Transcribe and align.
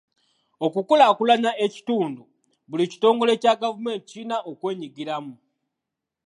Okukulaakulanya 0.65 1.51
ekitundu, 1.65 2.23
buli 2.69 2.85
kitongole 2.91 3.33
kya 3.41 3.53
gavumenti 3.61 4.03
kirina 4.09 4.37
okwenyigiramu. 4.49 5.35